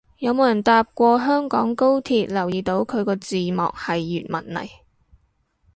[0.17, 4.67] 有冇人搭過香港高鐵留意到佢個字幕係粵文嚟